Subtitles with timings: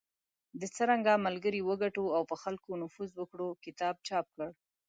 [0.59, 4.47] د"څرنګه ملګري وګټو او په خلکو نفوذ وکړو" کتاب چاپ کړ.